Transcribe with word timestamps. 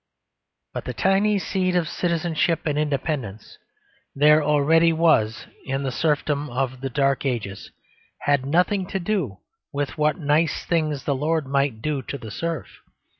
But 0.73 0.85
the 0.85 0.95
tiny 0.95 1.37
seed 1.37 1.75
of 1.75 1.87
citizenship 1.87 2.61
and 2.65 2.75
independence 2.75 3.59
there 4.15 4.43
already 4.43 4.91
was 4.91 5.45
in 5.63 5.83
the 5.83 5.91
serfdom 5.91 6.49
of 6.49 6.81
the 6.81 6.89
Dark 6.89 7.23
Ages, 7.23 7.69
had 8.21 8.43
nothing 8.43 8.87
to 8.87 8.99
do 8.99 9.41
with 9.71 9.99
what 9.99 10.17
nice 10.17 10.65
things 10.65 11.03
the 11.03 11.13
lord 11.13 11.45
might 11.45 11.83
do 11.83 12.01
to 12.01 12.17
the 12.17 12.31
serf. 12.31 12.79